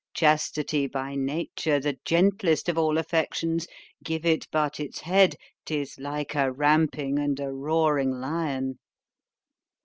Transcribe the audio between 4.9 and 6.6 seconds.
head——'tis like a